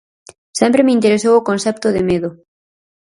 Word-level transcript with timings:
Sempre 0.59 0.85
me 0.85 0.95
interesou 0.97 1.33
o 1.37 1.45
concepto 1.49 1.87
de 1.95 2.01
medo. 2.09 2.29